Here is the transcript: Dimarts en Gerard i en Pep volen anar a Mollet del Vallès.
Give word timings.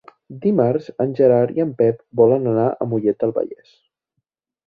Dimarts 0.43 0.87
en 1.05 1.11
Gerard 1.19 1.59
i 1.59 1.63
en 1.65 1.75
Pep 1.81 2.01
volen 2.21 2.49
anar 2.53 2.65
a 2.71 2.87
Mollet 2.95 3.21
del 3.25 3.35
Vallès. 3.39 3.77